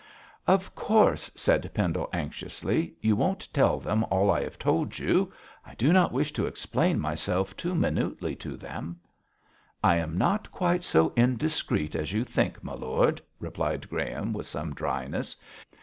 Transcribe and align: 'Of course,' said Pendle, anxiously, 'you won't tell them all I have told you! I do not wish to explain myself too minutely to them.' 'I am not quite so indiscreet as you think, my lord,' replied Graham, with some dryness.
'Of 0.47 0.73
course,' 0.73 1.29
said 1.35 1.69
Pendle, 1.75 2.09
anxiously, 2.11 2.95
'you 3.01 3.15
won't 3.15 3.47
tell 3.53 3.79
them 3.79 4.03
all 4.05 4.31
I 4.31 4.41
have 4.41 4.57
told 4.57 4.97
you! 4.97 5.31
I 5.63 5.75
do 5.75 5.93
not 5.93 6.11
wish 6.11 6.31
to 6.33 6.47
explain 6.47 6.99
myself 6.99 7.55
too 7.55 7.75
minutely 7.75 8.35
to 8.37 8.57
them.' 8.57 8.99
'I 9.83 9.95
am 9.97 10.17
not 10.17 10.51
quite 10.51 10.83
so 10.83 11.13
indiscreet 11.15 11.93
as 11.95 12.13
you 12.13 12.23
think, 12.23 12.63
my 12.63 12.73
lord,' 12.73 13.21
replied 13.39 13.87
Graham, 13.91 14.33
with 14.33 14.47
some 14.47 14.73
dryness. 14.73 15.35